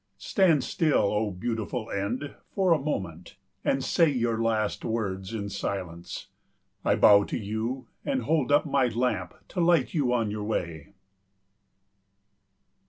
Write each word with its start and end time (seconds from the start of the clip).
Stand 0.17 0.63
still, 0.63 1.13
O 1.13 1.29
Beautiful 1.29 1.91
End, 1.91 2.33
for 2.55 2.71
a 2.73 2.79
moment, 2.79 3.35
and 3.63 3.83
say 3.83 4.09
your 4.09 4.41
last 4.41 4.83
words 4.83 5.31
in 5.31 5.47
silence. 5.47 6.25
I 6.83 6.95
bow 6.95 7.23
to 7.25 7.37
you 7.37 7.87
and 8.03 8.23
hold 8.23 8.51
up 8.51 8.65
my 8.65 8.87
lamp 8.87 9.35
to 9.49 9.59
light 9.61 9.93
you 9.93 10.11
on 10.11 10.31
your 10.31 10.43
way. 10.43 10.93